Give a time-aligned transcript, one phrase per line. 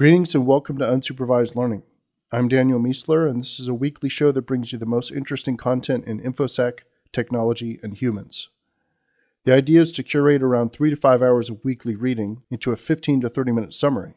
[0.00, 1.82] Greetings and welcome to Unsupervised Learning.
[2.32, 5.58] I'm Daniel Miessler, and this is a weekly show that brings you the most interesting
[5.58, 6.78] content in InfoSec,
[7.12, 8.48] technology, and humans.
[9.44, 12.78] The idea is to curate around three to five hours of weekly reading into a
[12.78, 14.14] 15 to 30 minute summary.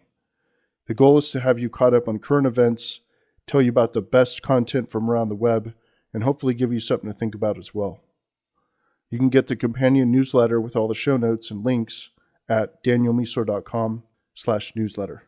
[0.87, 3.01] The goal is to have you caught up on current events,
[3.45, 5.73] tell you about the best content from around the web,
[6.13, 7.99] and hopefully give you something to think about as well.
[9.09, 12.09] You can get the companion newsletter with all the show notes and links
[12.47, 15.23] at danielmiessler.com slash newsletter.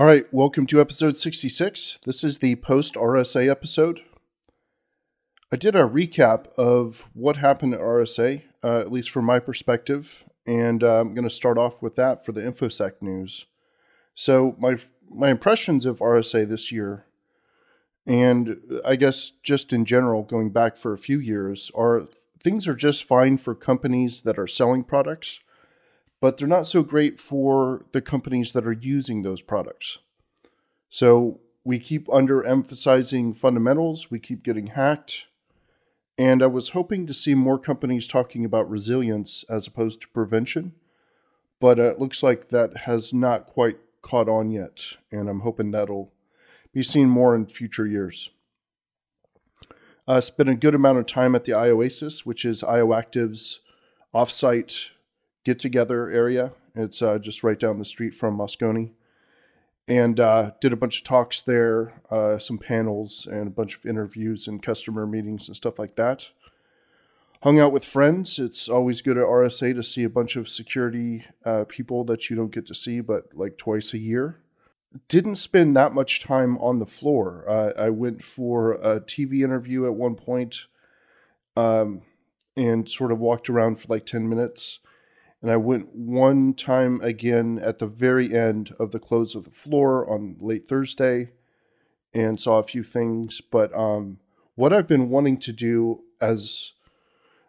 [0.00, 1.98] All right, welcome to episode 66.
[2.06, 4.00] This is the post RSA episode.
[5.52, 10.24] I did a recap of what happened at RSA, uh, at least from my perspective,
[10.46, 13.44] and uh, I'm going to start off with that for the InfoSec news.
[14.14, 14.78] So, my,
[15.10, 17.04] my impressions of RSA this year,
[18.06, 18.56] and
[18.86, 22.08] I guess just in general, going back for a few years, are
[22.42, 25.40] things are just fine for companies that are selling products
[26.20, 29.98] but they're not so great for the companies that are using those products.
[30.88, 35.26] So we keep underemphasizing fundamentals, we keep getting hacked.
[36.18, 40.74] And I was hoping to see more companies talking about resilience as opposed to prevention,
[41.60, 44.84] but uh, it looks like that has not quite caught on yet.
[45.10, 46.12] And I'm hoping that'll
[46.72, 48.30] be seen more in future years.
[50.06, 53.60] I uh, spent a good amount of time at the IOASIS, which is IOActive's
[54.14, 54.90] offsite
[55.44, 56.52] get together area.
[56.74, 58.90] It's uh, just right down the street from Moscone.
[59.88, 63.86] And uh, did a bunch of talks there, uh, some panels, and a bunch of
[63.86, 66.28] interviews and customer meetings and stuff like that.
[67.42, 68.38] Hung out with friends.
[68.38, 72.36] It's always good at RSA to see a bunch of security uh, people that you
[72.36, 74.38] don't get to see, but like twice a year.
[75.08, 77.44] Didn't spend that much time on the floor.
[77.48, 80.66] Uh, I went for a TV interview at one point,
[81.56, 82.02] um,
[82.56, 84.80] and sort of walked around for like 10 minutes
[85.42, 89.50] and I went one time again at the very end of the close of the
[89.50, 91.30] floor on late Thursday
[92.12, 93.40] and saw a few things.
[93.40, 94.18] But um,
[94.54, 96.72] what I've been wanting to do as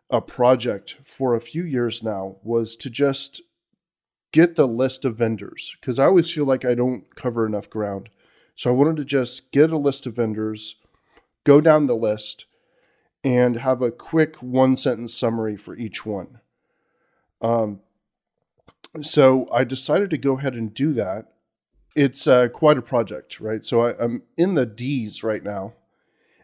[0.10, 3.42] a project for a few years now was to just
[4.32, 8.10] get the list of vendors because I always feel like I don't cover enough ground.
[8.56, 10.78] So I wanted to just get a list of vendors,
[11.44, 12.46] go down the list,
[13.24, 16.40] and have a quick one sentence summary for each one.
[17.42, 17.80] Um,
[19.02, 21.34] so I decided to go ahead and do that.
[21.96, 23.66] It's uh, quite a project, right?
[23.66, 25.74] So I, I'm in the D's right now,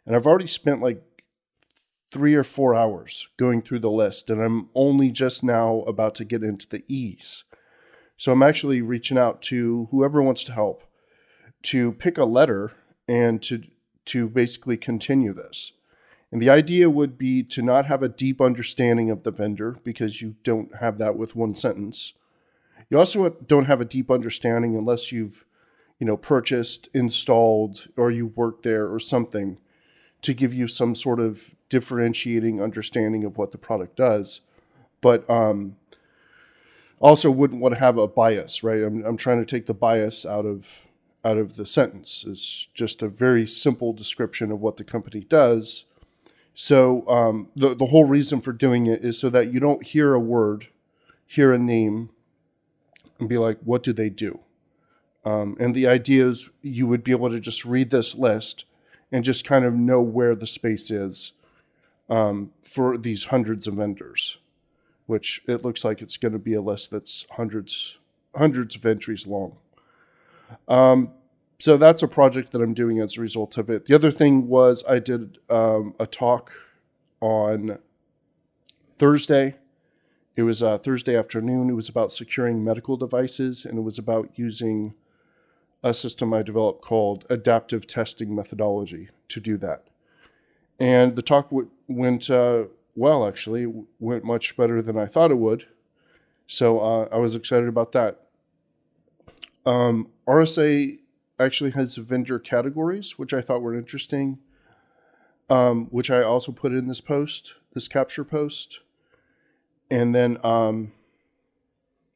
[0.06, 1.04] and I've already spent like
[2.12, 6.26] three or four hours going through the list, and I'm only just now about to
[6.26, 7.44] get into the E's.
[8.18, 10.84] So I'm actually reaching out to whoever wants to help
[11.64, 12.72] to pick a letter
[13.08, 13.64] and to
[14.06, 15.74] to basically continue this.
[16.32, 20.22] And the idea would be to not have a deep understanding of the vendor because
[20.22, 22.14] you don't have that with one sentence.
[22.90, 25.46] You also don't have a deep understanding unless you've,
[26.00, 29.58] you know, purchased, installed, or you work there or something
[30.22, 34.42] to give you some sort of differentiating understanding of what the product does.
[35.02, 35.76] But um,
[37.00, 38.82] also wouldn't want to have a bias, right?
[38.82, 40.86] I'm, I'm trying to take the bias out of
[41.26, 42.24] out of the sentence.
[42.26, 45.86] It's just a very simple description of what the company does
[46.60, 50.16] so um, the the whole reason for doing it is so that you don't hear
[50.16, 50.70] a word,
[51.28, 52.10] hear a name,
[53.20, 54.40] and be like, "What do they do?"
[55.26, 58.66] Um, and the idea is you would be able to just read this list
[59.12, 61.34] and just kind of know where the space is
[62.10, 64.38] um, for these hundreds of vendors,
[65.06, 67.98] which it looks like it's going to be a list that's hundreds
[68.36, 69.58] hundreds of entries long.
[70.68, 71.12] Um,
[71.60, 73.86] so that's a project that I'm doing as a result of it.
[73.88, 76.52] The other thing was I did um, a talk
[77.20, 77.80] on
[79.00, 79.56] Thursday.
[80.38, 81.68] It was uh, Thursday afternoon.
[81.68, 84.94] It was about securing medical devices, and it was about using
[85.84, 89.88] a system I developed called adaptive testing methodology to do that.
[90.80, 92.66] And the talk w- went uh,
[92.96, 93.66] well, actually,
[94.00, 95.66] went much better than I thought it would.
[96.46, 98.22] So uh, I was excited about that.
[99.66, 101.00] Um, RSA
[101.40, 104.38] actually has vendor categories, which I thought were interesting,
[105.50, 108.82] um, which I also put in this post, this capture post.
[109.90, 110.92] And then, um,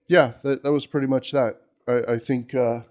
[0.08, 1.62] yeah, that, that was pretty much that.
[1.88, 2.82] I, I think uh,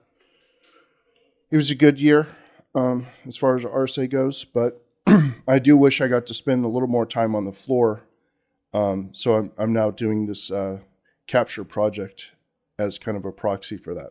[1.51, 2.29] it was a good year
[2.75, 4.85] um, as far as RSA goes, but
[5.49, 8.03] I do wish I got to spend a little more time on the floor.
[8.73, 10.79] Um, so I'm, I'm now doing this uh,
[11.27, 12.29] capture project
[12.79, 14.11] as kind of a proxy for that.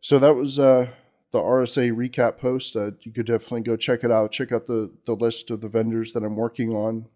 [0.00, 0.88] So that was uh,
[1.30, 2.76] the RSA recap post.
[2.76, 4.32] Uh, you could definitely go check it out.
[4.32, 7.06] Check out the, the list of the vendors that I'm working on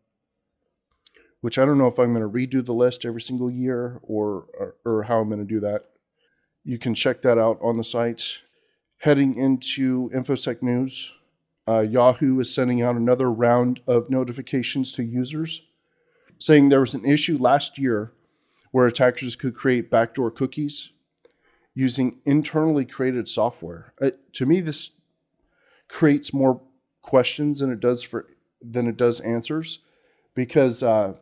[1.46, 4.46] which I don't know if I'm going to redo the list every single year or,
[4.58, 5.84] or, or how I'm going to do that.
[6.64, 8.38] You can check that out on the site.
[8.98, 11.12] Heading into InfoSec news,
[11.68, 15.62] uh, Yahoo is sending out another round of notifications to users
[16.36, 18.10] saying there was an issue last year
[18.72, 20.90] where attackers could create backdoor cookies
[21.76, 23.94] using internally created software.
[24.02, 24.90] Uh, to me, this
[25.86, 26.60] creates more
[27.02, 28.26] questions than it does for
[28.60, 29.78] than it does answers
[30.34, 31.14] because uh,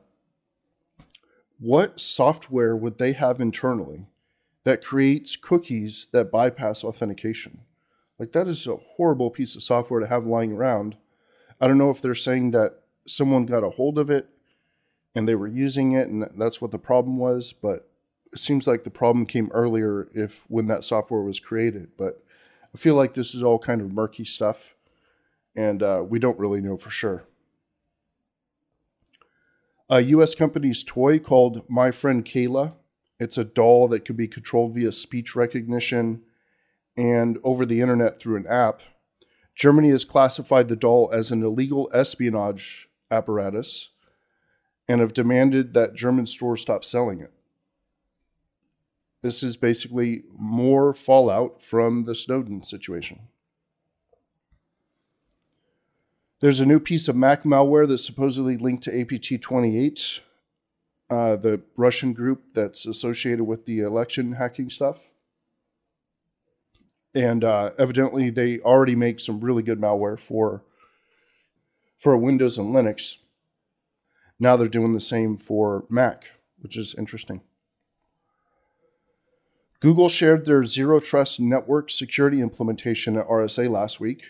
[1.59, 4.07] what software would they have internally
[4.65, 7.61] that creates cookies that bypass authentication?
[8.19, 10.97] Like that is a horrible piece of software to have lying around.
[11.61, 14.29] I don't know if they're saying that someone got a hold of it
[15.15, 17.89] and they were using it and that's what the problem was, but
[18.33, 21.89] it seems like the problem came earlier if when that software was created.
[21.97, 22.23] But
[22.75, 24.75] I feel like this is all kind of murky stuff
[25.55, 27.25] and uh, we don't really know for sure.
[29.91, 32.73] A US company's toy called My Friend Cayla.
[33.21, 36.23] It's a doll that could be controlled via speech recognition
[36.97, 38.81] and over the internet through an app.
[39.55, 43.91] Germany has classified the doll as an illegal espionage apparatus
[44.89, 47.33] and have demanded that German stores stop selling it.
[49.21, 53.29] This is basically more fallout from the Snowden situation.
[56.45, 60.21] There's a new piece of Mac malware that's supposedly linked to APT 28,
[61.09, 65.13] uh, the Russian group that's associated with the election hacking stuff.
[67.15, 70.63] And uh, evidently, they already make some really good malware for
[71.97, 73.17] for Windows and Linux.
[74.39, 77.41] Now they're doing the same for Mac, which is interesting.
[79.81, 84.25] Google shared their Zero Trust Network security implementation at RSA last week.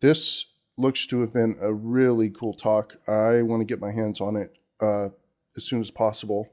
[0.00, 0.46] This
[0.76, 2.96] looks to have been a really cool talk.
[3.06, 5.08] I want to get my hands on it uh,
[5.56, 6.48] as soon as possible.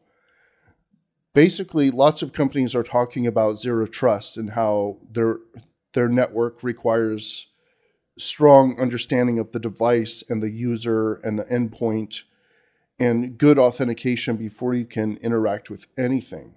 [1.33, 5.37] Basically, lots of companies are talking about zero trust and how their
[5.93, 7.47] their network requires
[8.17, 12.23] strong understanding of the device and the user and the endpoint
[12.99, 16.55] and good authentication before you can interact with anything.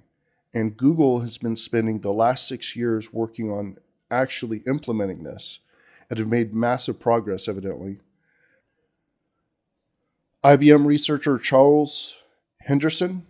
[0.54, 3.76] And Google has been spending the last six years working on
[4.10, 5.60] actually implementing this
[6.10, 8.00] and have made massive progress, evidently.
[10.44, 12.18] IBM researcher Charles
[12.62, 13.26] Henderson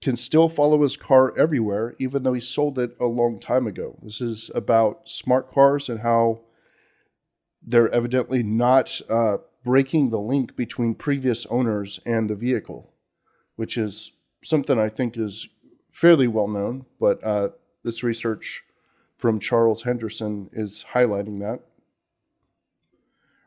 [0.00, 3.98] can still follow his car everywhere, even though he sold it a long time ago.
[4.02, 6.40] This is about smart cars and how
[7.60, 12.92] they're evidently not uh, breaking the link between previous owners and the vehicle,
[13.56, 14.12] which is
[14.44, 15.48] something I think is
[15.90, 17.48] fairly well known, but uh,
[17.82, 18.62] this research
[19.16, 21.60] from Charles Henderson is highlighting that.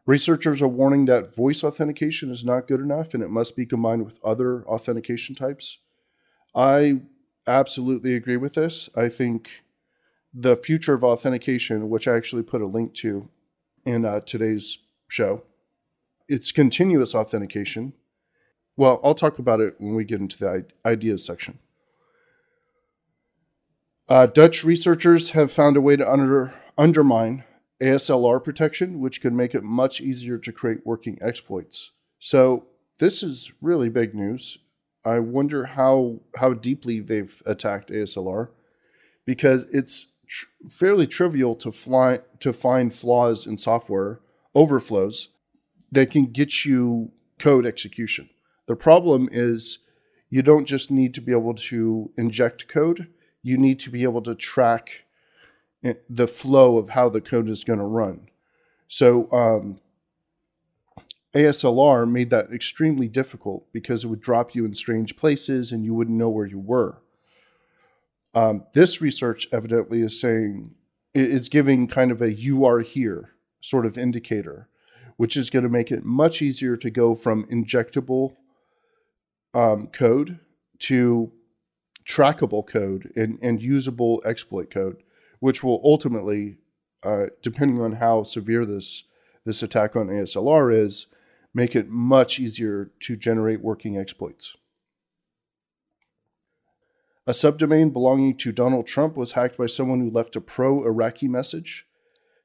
[0.10, 4.04] Researchers are warning that voice authentication is not good enough and it must be combined
[4.04, 5.78] with other authentication types.
[6.56, 7.02] I
[7.46, 8.90] absolutely agree with this.
[8.96, 9.50] I think
[10.34, 13.30] the future of authentication, which I actually put a link to
[13.86, 15.44] in uh, today's show,
[16.28, 17.94] it's continuous authentication.
[18.76, 21.60] Well, I'll talk about it when we get into the ideas section.
[24.08, 27.44] Uh, Dutch researchers have found a way to under, undermine
[27.82, 31.92] ASLR protection, which can make it much easier to create working exploits.
[32.20, 32.66] So
[33.00, 34.58] this is really big news.
[35.06, 38.50] I wonder how how deeply they've attacked ASLR
[39.26, 44.20] because it's tr- fairly trivial to fly to find flaws in software
[44.54, 45.30] overflows
[45.92, 48.30] that can get you code execution.
[48.68, 49.80] The problem is
[50.30, 53.08] you don't just need to be able to inject code,
[53.42, 55.06] you need to be able to track
[56.10, 58.30] the flow of how the code is going to run.
[58.88, 59.80] So um,
[61.34, 65.94] ASLR made that extremely difficult because it would drop you in strange places and you
[65.94, 67.02] wouldn't know where you were.
[68.34, 70.72] Um, this research evidently is saying
[71.14, 73.32] it's giving kind of a you are here
[73.62, 74.68] sort of indicator,
[75.18, 78.36] which is going to make it much easier to go from injectable
[79.54, 80.40] um, code
[80.80, 81.32] to
[82.06, 84.98] trackable code and, and usable exploit code
[85.40, 86.58] which will ultimately,
[87.04, 89.04] uh, depending on how severe this
[89.46, 91.08] this attack on ASLR is,
[91.54, 94.56] make it much easier to generate working exploits.
[97.26, 101.28] A subdomain belonging to Donald Trump was hacked by someone who left a pro Iraqi
[101.28, 101.86] message.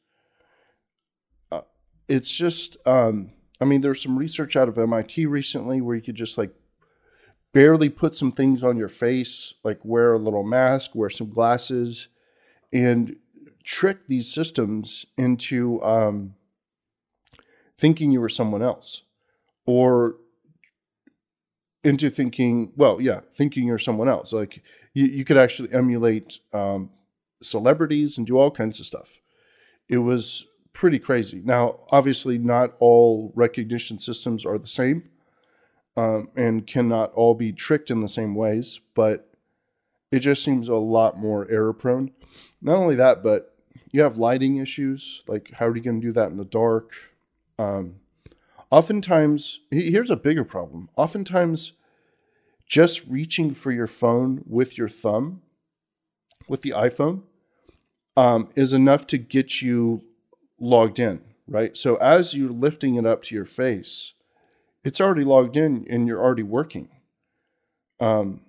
[1.51, 1.62] Uh,
[2.08, 6.16] it's just, um, I mean, there's some research out of MIT recently where you could
[6.16, 6.54] just like
[7.54, 12.08] barely put some things on your face, like wear a little mask, wear some glasses,
[12.72, 13.16] and
[13.63, 16.36] trick these systems into um,
[17.78, 19.04] thinking you were someone else
[19.66, 20.16] or
[21.84, 24.34] into thinking, well, yeah, thinking you're someone else.
[24.34, 24.62] Like
[24.94, 26.89] you, you could actually emulate um,
[27.42, 29.12] celebrities and do all kinds of stuff.
[29.88, 31.42] It was pretty crazy.
[31.44, 35.10] Now, obviously, not all recognition systems are the same
[35.96, 39.28] um, and cannot all be tricked in the same ways, but
[40.12, 42.12] it just seems a lot more error prone.
[42.62, 43.56] Not only that, but
[43.92, 45.24] you have lighting issues.
[45.28, 46.94] Like, how are you going to do that in the dark?
[47.58, 47.96] Um,
[48.72, 50.89] oftentimes, here's a bigger problem.
[50.96, 51.74] Oftentimes,
[52.66, 55.42] just reaching for your phone with your thumb,
[56.48, 57.24] with the iPhone,
[58.16, 60.04] um, is enough to get you
[60.60, 61.75] logged in, right?
[61.75, 64.13] So as you're lifting it up to your face,
[64.84, 66.89] it's already logged in and you're already working.
[68.00, 68.42] Um,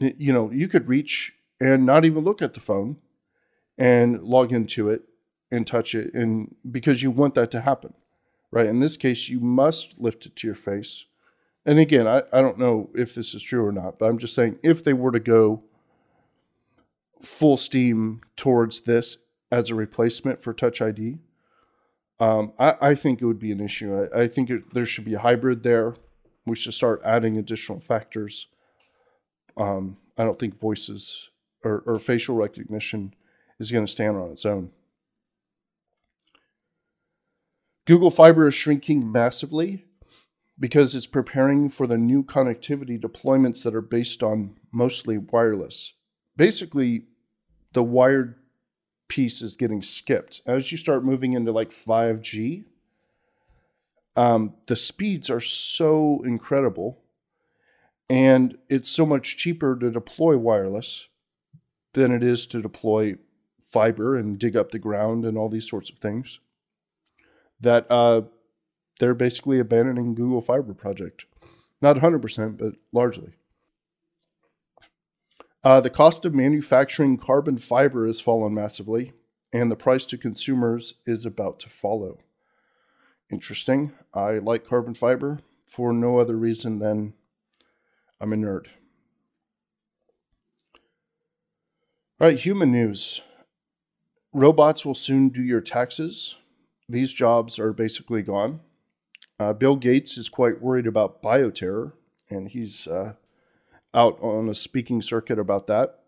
[0.00, 2.96] you know, you could reach and not even look at the phone
[3.78, 5.02] and log into it
[5.50, 7.94] and touch it and because you want that to happen
[8.52, 8.66] right?
[8.66, 11.06] In this case you must lift it to your face.
[11.64, 14.34] And again I, I don't know if this is true or not but i'm just
[14.34, 15.62] saying if they were to go
[17.22, 19.18] full steam towards this
[19.52, 21.18] as a replacement for touch id
[22.18, 24.06] um, I, I, think it would be an issue.
[24.14, 25.94] I, I think it, there should be a hybrid there.
[26.44, 28.46] We should start adding additional factors
[29.56, 31.30] um, i don't think voices
[31.64, 33.14] or, or facial recognition
[33.58, 34.70] is going to stand on its own
[37.90, 39.84] Google Fiber is shrinking massively
[40.60, 45.94] because it's preparing for the new connectivity deployments that are based on mostly wireless.
[46.36, 47.06] Basically,
[47.72, 48.36] the wired
[49.08, 50.40] piece is getting skipped.
[50.46, 52.64] As you start moving into like 5G,
[54.14, 57.00] um, the speeds are so incredible
[58.10, 61.06] and it's so much cheaper to deploy wireless
[61.92, 63.14] than it is to deploy
[63.62, 66.40] fiber and dig up the ground and all these sorts of things
[67.60, 68.22] that uh,
[68.98, 71.26] they're basically abandoning Google Fiber project.
[71.80, 73.32] Not 100%, but largely.
[75.62, 79.12] Uh, the cost of manufacturing carbon fiber has fallen massively,
[79.52, 82.18] and the price to consumers is about to follow.
[83.30, 83.92] Interesting.
[84.12, 87.12] I like carbon fiber for no other reason than
[88.20, 88.66] I'm a nerd.
[92.20, 93.22] All right, human news.
[94.32, 96.36] Robots will soon do your taxes
[96.90, 98.60] these jobs are basically gone.
[99.38, 101.92] Uh, Bill Gates is quite worried about bioterror,
[102.28, 103.14] and he's uh,
[103.94, 106.00] out on a speaking circuit about that.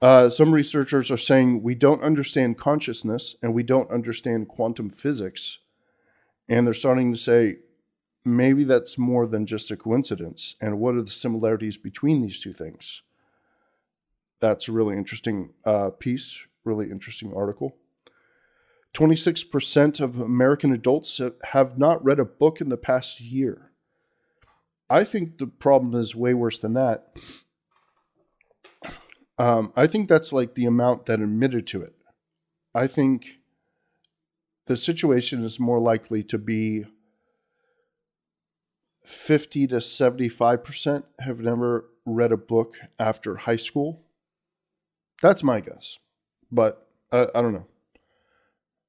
[0.00, 5.58] Uh, some researchers are saying we don't understand consciousness and we don't understand quantum physics.
[6.48, 7.58] And they're starting to say
[8.24, 10.56] maybe that's more than just a coincidence.
[10.60, 13.02] And what are the similarities between these two things?
[14.40, 17.76] That's a really interesting uh, piece, really interesting article.
[18.94, 23.70] 26% of American adults have not read a book in the past year.
[24.90, 27.14] I think the problem is way worse than that.
[29.38, 31.94] Um, I think that's like the amount that admitted to it.
[32.74, 33.38] I think
[34.66, 36.84] the situation is more likely to be
[39.04, 44.00] 50 to 75% have never read a book after high school.
[45.20, 45.98] That's my guess.
[46.50, 47.66] But uh, I don't know.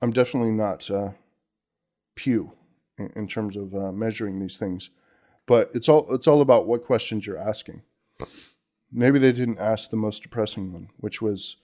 [0.01, 1.11] I'm definitely not uh,
[2.15, 2.51] Pew
[2.97, 4.89] in, in, terms of uh, measuring these things,
[5.45, 7.83] but it's all it's all about what questions you're asking.
[8.91, 11.55] Maybe they didn't ask the most depressing one, which was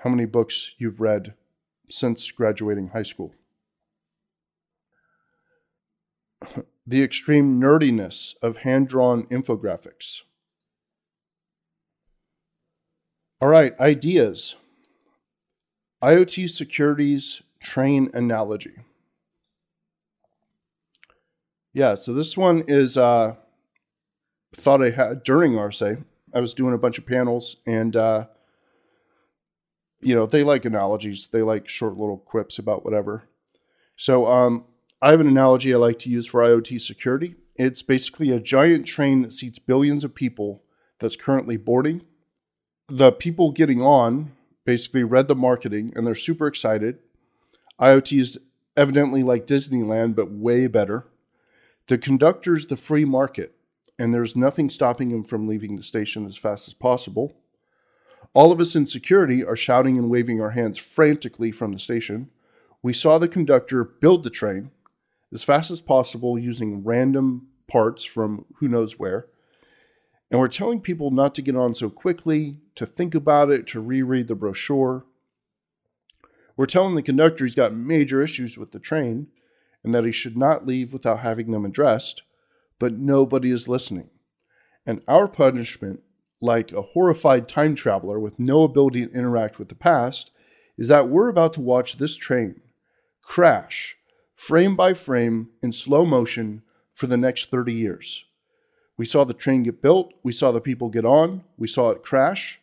[0.00, 1.34] how many books you've read
[1.88, 3.34] since graduating high school.
[6.86, 10.22] The extreme nerdiness of hand drawn infographics.
[13.40, 14.54] All right, ideas.
[16.02, 18.74] IoT securities train analogy.
[21.72, 23.34] Yeah, so this one is uh,
[24.54, 26.04] thought I had during RSA.
[26.32, 28.26] I was doing a bunch of panels, and uh,
[30.00, 31.28] you know they like analogies.
[31.28, 33.24] They like short little quips about whatever.
[33.96, 34.64] So um,
[35.02, 37.34] I have an analogy I like to use for IoT security.
[37.56, 40.62] It's basically a giant train that seats billions of people
[40.98, 42.02] that's currently boarding.
[42.88, 44.32] The people getting on
[44.64, 46.98] basically read the marketing and they're super excited
[47.80, 48.38] IoT is
[48.76, 51.06] evidently like Disneyland, but way better.
[51.88, 53.50] The conductor's the free market.
[53.96, 57.32] and there's nothing stopping him from leaving the station as fast as possible.
[58.32, 62.28] All of us in security are shouting and waving our hands frantically from the station.
[62.82, 64.72] We saw the conductor build the train
[65.32, 69.26] as fast as possible using random parts from who knows where.
[70.30, 73.80] And we're telling people not to get on so quickly, to think about it, to
[73.80, 75.04] reread the brochure.
[76.56, 79.28] We're telling the conductor he's got major issues with the train
[79.82, 82.22] and that he should not leave without having them addressed,
[82.78, 84.10] but nobody is listening.
[84.86, 86.00] And our punishment
[86.44, 90.30] like a horrified time traveler with no ability to interact with the past,
[90.76, 92.60] is that we're about to watch this train
[93.22, 93.96] crash
[94.34, 96.62] frame by frame in slow motion
[96.92, 98.24] for the next 30 years.
[98.96, 102.04] We saw the train get built, we saw the people get on, we saw it
[102.04, 102.60] crash,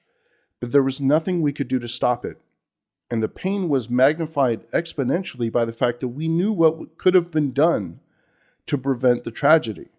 [0.59, 2.37] but there was nothing we could do to stop it.
[3.09, 7.31] And the pain was magnified exponentially by the fact that we knew what could have
[7.31, 7.99] been done
[8.67, 9.89] to prevent the tragedy.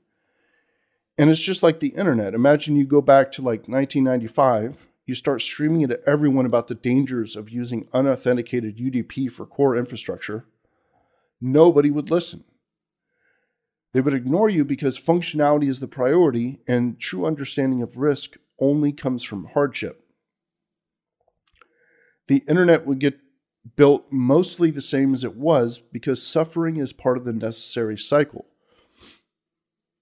[1.19, 2.33] And it's just like the internet.
[2.33, 6.75] Imagine you go back to like 1995, you start streaming it to everyone about the
[6.75, 10.47] dangers of using unauthenticated UDP for core infrastructure.
[11.45, 12.45] Nobody would listen.
[13.93, 18.93] They would ignore you because functionality is the priority and true understanding of risk only
[18.93, 20.05] comes from hardship.
[22.29, 23.19] The internet would get
[23.77, 28.47] built mostly the same as it was because suffering is part of the necessary cycle.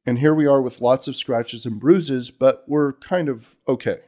[0.05, 4.01] And here we are with lots of scratches and bruises, but we're kind of okay.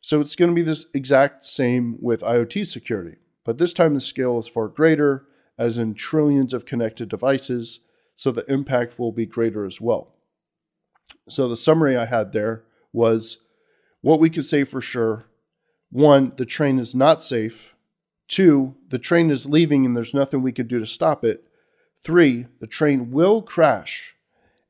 [0.00, 4.00] So it's going to be this exact same with IoT security, but this time the
[4.00, 5.26] scale is far greater,
[5.58, 7.80] as in trillions of connected devices,
[8.16, 10.14] so the impact will be greater as well.
[11.28, 13.38] So the summary I had there was
[14.00, 15.24] what we could say for sure
[15.92, 17.74] one, the train is not safe.
[18.26, 21.44] Two, the train is leaving and there's nothing we could do to stop it.
[22.02, 24.16] Three, the train will crash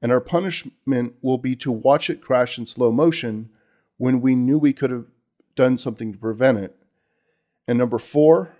[0.02, 3.50] and our punishment will be to watch it crash in slow motion
[3.98, 5.06] when we knew we could have
[5.54, 6.74] done something to prevent it.
[7.68, 8.56] And number four,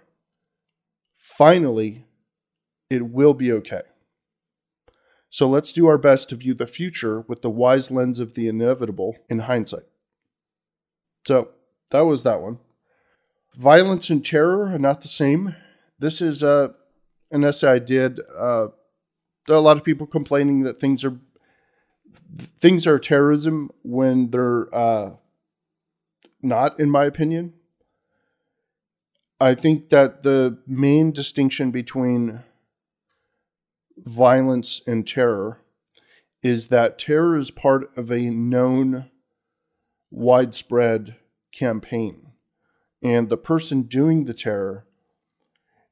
[1.19, 2.05] finally,
[2.93, 3.83] it will be okay.
[5.31, 8.49] So let's do our best to view the future with the wise lens of the
[8.49, 9.85] inevitable in hindsight.
[11.27, 11.49] So
[11.91, 12.59] that was that one.
[13.57, 15.57] Violence and terror are not the same.
[15.99, 16.69] This is uh,
[17.31, 18.21] an essay I did.
[18.37, 18.69] Uh,
[19.47, 21.19] there are a lot of people complaining that things are
[22.59, 25.13] things are terrorism when they're uh,
[26.43, 27.55] not, in my opinion.
[29.41, 32.43] I think that the main distinction between
[33.97, 35.61] violence and terror
[36.43, 39.11] is that terror is part of a known
[40.11, 41.17] widespread
[41.53, 42.33] campaign.
[43.03, 44.87] And the person doing the terror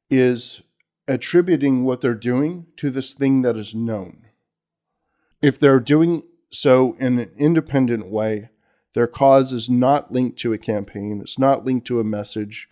[0.08, 0.62] is
[1.06, 4.26] attributing what they're doing to this thing that is known.
[5.42, 8.50] If they're doing so in an independent way,
[8.92, 12.68] their cause is not linked to a campaign, it's not linked to a message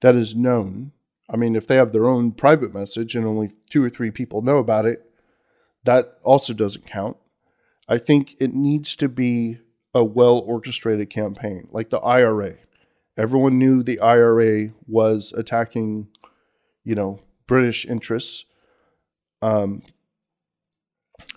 [0.00, 0.92] that is known.
[1.30, 4.42] I mean, if they have their own private message and only two or three people
[4.42, 5.10] know about it,
[5.84, 7.16] that also doesn't count.
[7.88, 9.58] I think it needs to be
[9.94, 12.54] a well orchestrated campaign, like the IRA.
[13.16, 16.08] Everyone knew the IRA was attacking,
[16.84, 18.46] you know, British interests.
[19.42, 19.82] Um,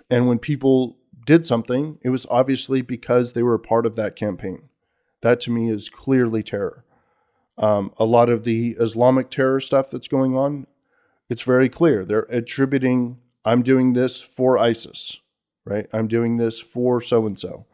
[0.09, 4.15] and when people did something, it was obviously because they were a part of that
[4.15, 4.69] campaign.
[5.21, 6.84] That to me is clearly terror.
[7.57, 10.67] Um, a lot of the Islamic terror stuff that's going on,
[11.29, 12.03] it's very clear.
[12.03, 15.21] They're attributing, I'm doing this for ISIS,
[15.63, 15.87] right?
[15.93, 17.65] I'm doing this for so and so.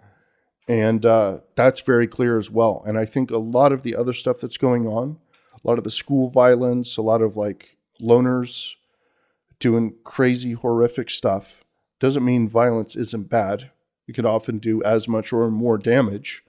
[0.67, 2.83] And uh, that's very clear as well.
[2.85, 5.17] And I think a lot of the other stuff that's going on,
[5.53, 8.75] a lot of the school violence, a lot of like loners
[9.59, 11.63] doing crazy, horrific stuff,
[11.99, 13.71] doesn't mean violence isn't bad.
[14.07, 16.43] It could often do as much or more damage.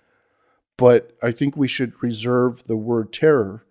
[0.76, 3.64] But I think we should reserve the word terror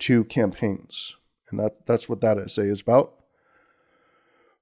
[0.00, 1.14] to campaigns.
[1.50, 3.14] And that, that's what that essay is about.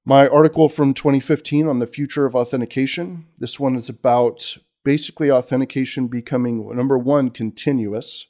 [0.05, 3.27] My article from 2015 on the future of authentication.
[3.39, 8.27] This one is about basically authentication becoming number one, continuous,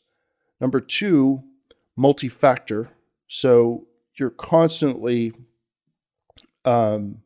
[0.61, 1.45] number two,
[1.97, 2.91] multi factor.
[3.29, 5.33] So you're constantly
[6.65, 7.23] um,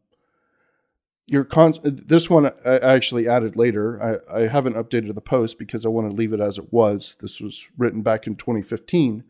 [1.26, 4.20] your con this one I actually added later.
[4.30, 7.16] I, I haven't updated the post because I want to leave it as it was.
[7.20, 9.24] This was written back in 2015,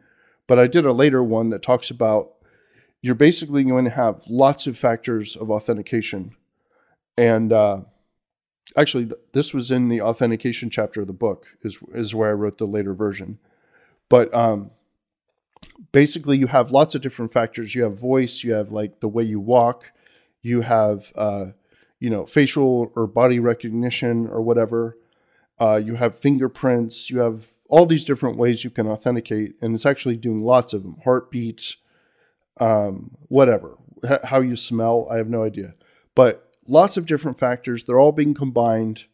[0.46, 2.32] but I did a later one that talks about
[3.02, 6.36] you're basically going to have lots of factors of authentication,
[7.16, 7.82] and uh,
[8.76, 12.34] actually th- this was in the authentication chapter of the book is is where I
[12.34, 13.38] wrote the later version,
[14.08, 14.70] but um,
[15.90, 17.74] basically you have lots of different factors.
[17.74, 19.92] You have voice, you have like the way you walk,
[20.42, 21.46] you have uh,
[22.02, 24.98] you know, facial or body recognition or whatever.
[25.60, 27.08] Uh, you have fingerprints.
[27.10, 30.82] You have all these different ways you can authenticate, and it's actually doing lots of
[30.82, 30.96] them.
[31.04, 31.76] Heartbeats,
[32.58, 35.06] um, whatever, H- how you smell.
[35.12, 35.74] I have no idea,
[36.16, 37.84] but lots of different factors.
[37.84, 39.04] They're all being combined,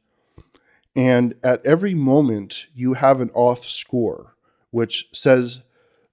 [0.97, 4.35] and at every moment you have an auth score,
[4.71, 5.61] which says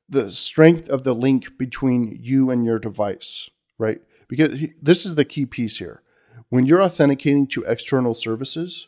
[0.10, 4.02] the strength of the link between you and your device, right?
[4.28, 6.02] Because this is the key piece here.
[6.50, 8.88] When you're authenticating to external services,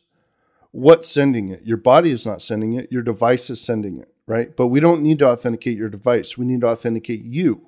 [0.71, 1.65] what's sending it?
[1.65, 4.55] Your body is not sending it, your device is sending it, right?
[4.55, 7.67] But we don't need to authenticate your device, we need to authenticate you,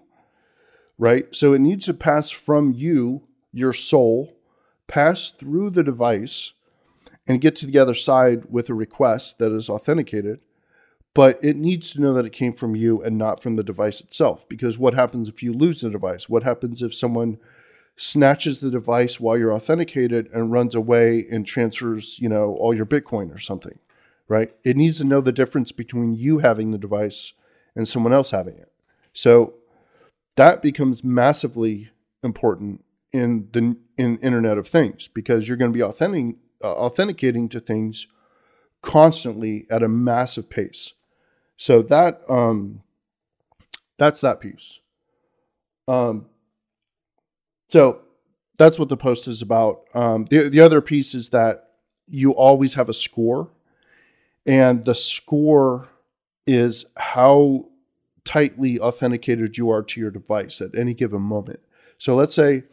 [0.97, 1.28] right?
[1.36, 4.36] So it needs to pass from you, your soul,
[4.88, 6.54] pass through the device,
[7.28, 10.39] and get to the other side with a request that is authenticated
[11.13, 13.99] but it needs to know that it came from you and not from the device
[13.99, 14.47] itself.
[14.47, 16.30] Because what happens if you lose the device?
[16.30, 17.39] What happens if someone
[17.99, 22.85] snatches the device while you're authenticated and runs away and transfers, you know, all your
[22.85, 23.77] Bitcoin or something,
[24.29, 24.55] right?
[24.63, 27.33] It needs to know the difference between you having the device
[27.75, 28.71] and someone else having it.
[29.12, 29.55] So
[30.38, 31.89] that becomes massively
[32.23, 37.49] important in the in Internet of Things because you're going to be authentic, uh, authenticating
[37.49, 38.07] to things
[38.81, 40.93] constantly at a massive pace.
[41.57, 42.81] So that um,
[43.97, 44.79] that's that piece.
[45.85, 46.27] Um,
[47.69, 48.01] so
[48.58, 49.84] that's what the post is about.
[49.93, 51.69] Um, the the other piece is that
[52.08, 53.49] you always have a score,
[54.45, 55.88] and the score
[56.45, 57.69] is how
[58.25, 61.62] tightly authenticated you are to your device at any given moment.
[61.97, 62.63] So let's say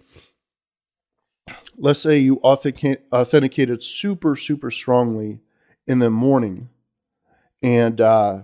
[1.79, 5.41] let's say you authenticate, authenticated super super strongly
[5.87, 6.71] in the morning
[7.63, 8.43] and uh,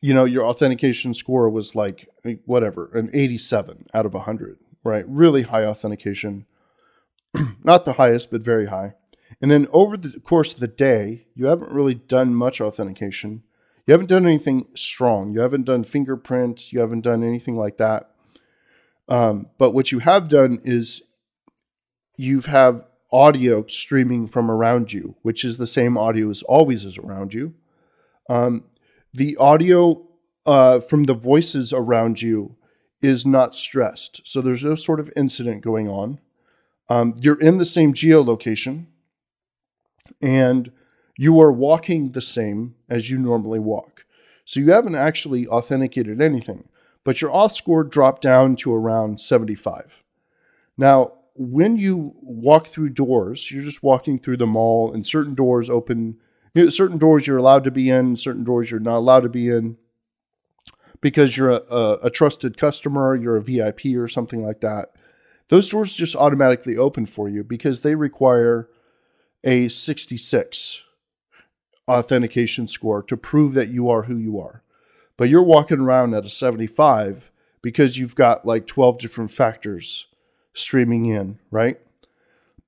[0.00, 2.08] you know, your authentication score was like
[2.44, 5.04] whatever, an 87 out of 100, right?
[5.08, 6.46] Really high authentication.
[7.64, 8.94] Not the highest, but very high.
[9.40, 13.42] And then over the course of the day, you haven't really done much authentication.
[13.86, 15.34] You haven't done anything strong.
[15.34, 16.72] You haven't done fingerprint.
[16.72, 18.10] You haven't done anything like that.
[19.08, 21.02] Um, but what you have done is
[22.16, 26.96] you've have audio streaming from around you, which is the same audio as always is
[26.98, 27.54] around you.
[28.30, 28.64] Um,
[29.12, 30.06] the audio
[30.46, 32.56] uh, from the voices around you
[33.02, 34.20] is not stressed.
[34.24, 36.20] So there's no sort of incident going on.
[36.88, 38.86] Um, you're in the same geolocation
[40.20, 40.70] and
[41.16, 44.04] you are walking the same as you normally walk.
[44.44, 46.68] So you haven't actually authenticated anything,
[47.04, 50.02] but your auth score dropped down to around 75.
[50.76, 55.70] Now, when you walk through doors, you're just walking through the mall and certain doors
[55.70, 56.16] open
[56.54, 59.28] you know, certain doors you're allowed to be in, certain doors you're not allowed to
[59.28, 59.76] be in
[61.04, 64.92] because you're a, a, a trusted customer, you're a VIP or something like that.
[65.50, 68.70] Those doors just automatically open for you because they require
[69.44, 70.80] a 66
[71.86, 74.62] authentication score to prove that you are who you are.
[75.18, 80.06] But you're walking around at a 75 because you've got like 12 different factors
[80.54, 81.78] streaming in, right?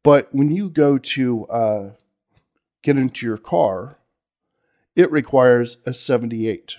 [0.02, 1.90] But when you go to uh,
[2.82, 3.96] get into your car,
[4.94, 6.76] it requires a 78.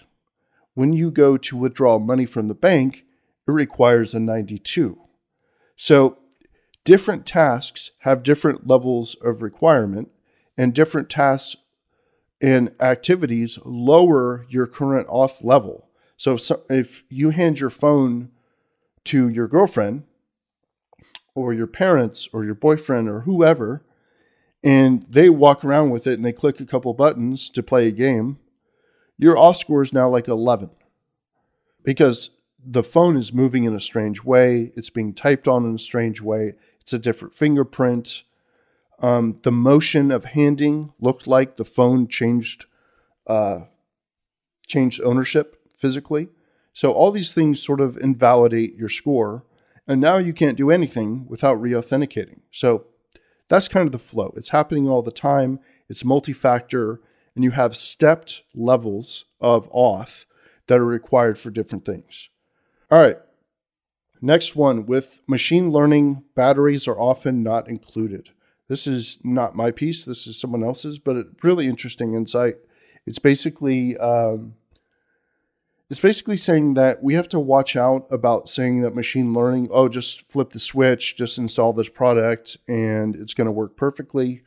[0.78, 3.04] When you go to withdraw money from the bank,
[3.48, 5.00] it requires a 92.
[5.76, 6.20] So,
[6.84, 10.12] different tasks have different levels of requirement,
[10.56, 11.56] and different tasks
[12.40, 15.90] and activities lower your current auth level.
[16.16, 18.30] So, if, if you hand your phone
[19.06, 20.04] to your girlfriend,
[21.34, 23.84] or your parents, or your boyfriend, or whoever,
[24.64, 27.92] and they walk around with it and they click a couple buttons to play a
[27.92, 28.38] game,
[29.18, 30.70] your auth score is now like 11
[31.84, 32.32] because
[32.64, 34.72] the phone is moving in a strange way.
[34.76, 36.54] It's being typed on in a strange way.
[36.82, 38.24] It's a different fingerprint.
[39.00, 42.66] Um, the motion of handing looked like the phone changed
[43.28, 43.62] uh,
[44.66, 46.30] changed ownership physically.
[46.74, 49.44] So all these things sort of invalidate your score,
[49.88, 52.42] and now you can't do anything without re-authenticating.
[52.52, 52.86] So
[53.48, 54.34] that's kind of the flow.
[54.36, 55.60] It's happening all the time.
[55.90, 57.02] It's multi-factor,
[57.38, 60.26] and you have stepped levels of auth
[60.66, 62.30] that are required for different things.
[62.90, 63.18] All right.
[64.24, 68.32] Next one with machine learning, batteries are often not included.
[68.68, 72.56] This is not my piece, this is someone else's, but a really interesting insight.
[73.06, 74.56] It's basically um,
[75.92, 79.90] it's basically saying that we have to watch out about saying that machine learning, oh,
[79.90, 84.42] just flip the switch, just install this product, and it's going to work perfectly.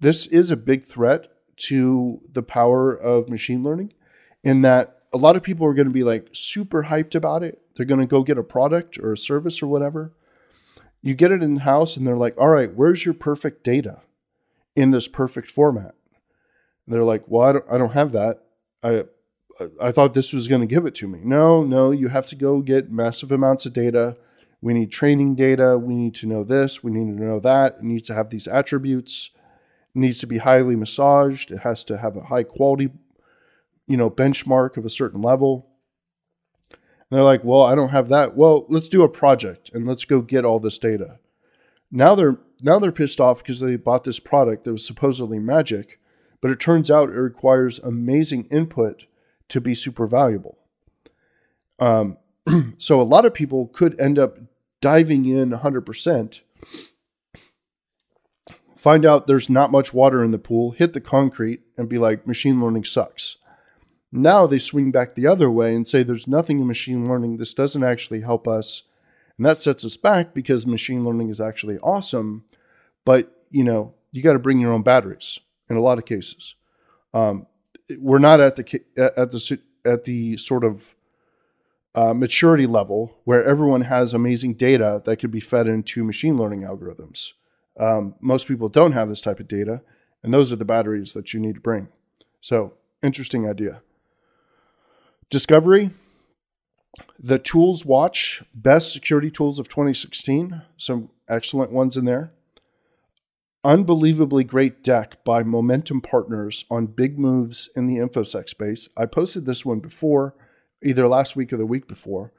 [0.00, 3.92] This is a big threat to the power of machine learning
[4.42, 7.60] in that a lot of people are going to be like super hyped about it.
[7.74, 10.12] They're going to go get a product or a service or whatever.
[11.00, 14.00] You get it in house, and they're like, all right, where's your perfect data
[14.74, 15.94] in this perfect format?
[16.84, 18.42] And they're like, well, I don't, I don't have that.
[18.82, 19.04] I,
[19.80, 21.20] I thought this was going to give it to me.
[21.22, 24.16] No, no, you have to go get massive amounts of data.
[24.60, 25.78] We need training data.
[25.78, 26.82] We need to know this.
[26.82, 27.76] We need to know that.
[27.76, 29.30] It needs to have these attributes.
[29.98, 31.50] Needs to be highly massaged.
[31.50, 32.90] It has to have a high quality,
[33.86, 35.66] you know, benchmark of a certain level.
[36.70, 36.78] And
[37.16, 38.36] they're like, well, I don't have that.
[38.36, 41.18] Well, let's do a project and let's go get all this data.
[41.90, 45.98] Now they're now they're pissed off because they bought this product that was supposedly magic,
[46.40, 49.06] but it turns out it requires amazing input
[49.48, 50.58] to be super valuable.
[51.78, 52.18] Um,
[52.78, 54.38] so a lot of people could end up
[54.80, 56.40] diving in 100%,
[58.78, 62.26] find out there's not much water in the pool, hit the concrete, and be like,
[62.26, 63.36] machine learning sucks.
[64.10, 67.36] Now they swing back the other way and say there's nothing in machine learning.
[67.36, 68.84] This doesn't actually help us.
[69.36, 72.44] And that sets us back because machine learning is actually awesome.
[73.04, 76.54] But, you know, you got to bring your own batteries in a lot of cases.
[77.12, 77.46] Um,
[77.98, 80.94] we're not at the at the at the sort of
[81.94, 86.62] uh, maturity level where everyone has amazing data that could be fed into machine learning
[86.62, 87.32] algorithms.
[87.78, 89.82] Um, most people don't have this type of data,
[90.22, 91.88] and those are the batteries that you need to bring.
[92.40, 93.82] So, interesting idea.
[95.30, 95.90] Discovery,
[97.18, 100.62] the ToolsWatch, best security tools of 2016.
[100.76, 102.32] Some excellent ones in there.
[103.64, 108.88] Unbelievably great deck by Momentum Partners on big moves in the InfoSec space.
[108.96, 110.34] I posted this one before,
[110.82, 112.32] either last week or the week before,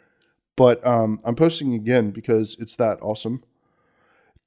[0.56, 3.44] but um, I'm posting again because it's that awesome.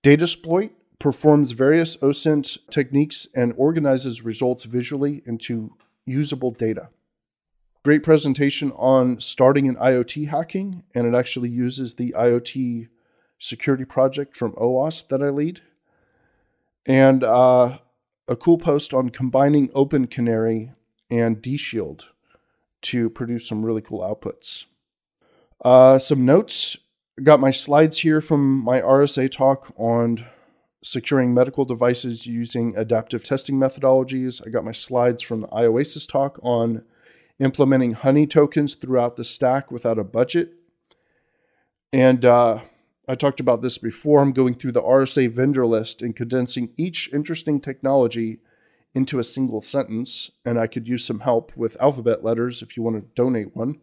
[0.03, 0.71] Datasploit
[1.03, 5.75] performs various OSINT techniques and organizes results visually into
[6.07, 6.91] usable data.
[7.85, 12.87] Great presentation on starting an IoT hacking, and it actually uses the IoT
[13.41, 15.61] security project from OWASP that I lead.
[16.87, 17.79] And uh,
[18.29, 20.73] a cool post on combining OpenCanary
[21.11, 22.05] and DShield
[22.83, 24.67] to produce some really cool outputs.
[25.65, 26.77] Uh, some notes.
[27.21, 30.27] Got my slides here from my RSA talk on
[30.83, 34.45] securing medical devices using adaptive testing methodologies.
[34.47, 36.85] I got my slides from the iOasis talk on
[37.39, 40.55] implementing honey tokens throughout the stack without a budget.
[41.93, 42.61] And uh,
[43.09, 44.21] I talked about this before.
[44.21, 48.41] I'm going through the RSA vendor list and condensing each interesting technology
[48.95, 50.31] into a single sentence.
[50.45, 53.81] And I could use some help with alphabet letters if you want to donate one.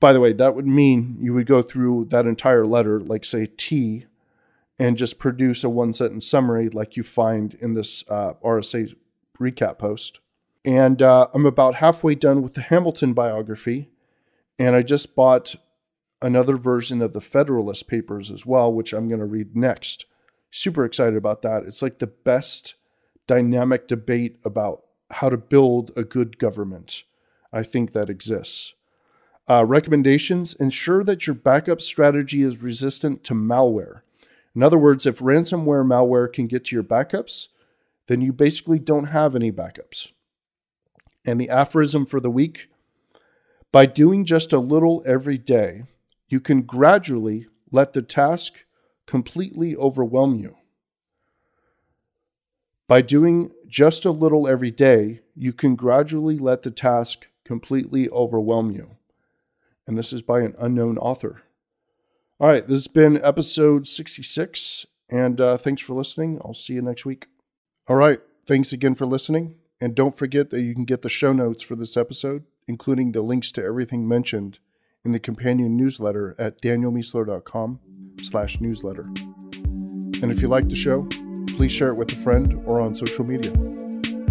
[0.00, 3.46] By the way, that would mean you would go through that entire letter, like say
[3.46, 4.06] T,
[4.78, 8.94] and just produce a one sentence summary like you find in this uh, RSA
[9.38, 10.20] recap post.
[10.64, 13.90] And uh, I'm about halfway done with the Hamilton biography.
[14.58, 15.56] And I just bought
[16.20, 20.06] another version of the Federalist Papers as well, which I'm going to read next.
[20.50, 21.64] Super excited about that.
[21.64, 22.74] It's like the best
[23.26, 27.04] dynamic debate about how to build a good government
[27.52, 28.74] I think that exists.
[29.48, 34.00] Uh, recommendations ensure that your backup strategy is resistant to malware.
[34.54, 37.48] In other words, if ransomware malware can get to your backups,
[38.06, 40.12] then you basically don't have any backups.
[41.24, 42.68] And the aphorism for the week
[43.70, 45.84] by doing just a little every day,
[46.28, 48.52] you can gradually let the task
[49.06, 50.56] completely overwhelm you.
[52.86, 58.70] By doing just a little every day, you can gradually let the task completely overwhelm
[58.70, 58.96] you.
[59.86, 61.42] And this is by an unknown author.
[62.42, 66.40] All right, this has been episode 66, and uh, thanks for listening.
[66.44, 67.28] I'll see you next week.
[67.86, 69.54] All right, thanks again for listening.
[69.80, 73.22] And don't forget that you can get the show notes for this episode, including the
[73.22, 74.58] links to everything mentioned
[75.04, 77.78] in the companion newsletter at danielmiessler.com
[78.24, 79.02] slash newsletter.
[79.04, 81.06] And if you like the show,
[81.56, 83.52] please share it with a friend or on social media.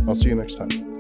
[0.06, 0.91] I'll see you next time.